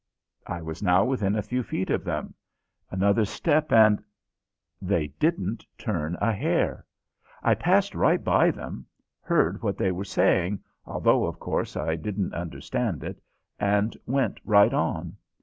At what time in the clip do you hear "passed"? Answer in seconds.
7.53-7.93